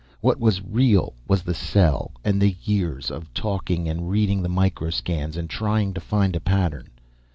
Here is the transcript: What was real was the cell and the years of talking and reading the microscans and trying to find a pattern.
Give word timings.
What 0.19 0.39
was 0.39 0.63
real 0.65 1.13
was 1.27 1.43
the 1.43 1.53
cell 1.53 2.09
and 2.23 2.41
the 2.41 2.55
years 2.63 3.11
of 3.11 3.31
talking 3.35 3.87
and 3.87 4.09
reading 4.09 4.41
the 4.41 4.49
microscans 4.49 5.37
and 5.37 5.47
trying 5.47 5.93
to 5.93 6.01
find 6.01 6.35
a 6.35 6.39
pattern. 6.39 6.89